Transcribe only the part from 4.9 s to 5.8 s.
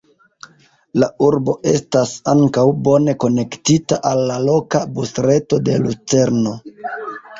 busreto de